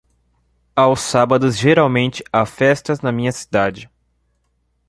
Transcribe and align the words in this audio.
Aos 0.75 0.99
sábados 1.01 1.55
geralmente 1.57 2.23
há 2.33 2.43
festas 2.43 3.01
na 3.01 3.11
minha 3.11 3.31
cidade. 3.31 3.87